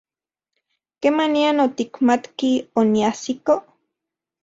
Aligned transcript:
¿Kemanian 1.05 1.63
otikmatki 1.67 2.51
oniajsiko? 2.85 3.63